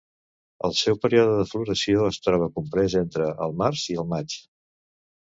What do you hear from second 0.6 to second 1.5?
El seu període de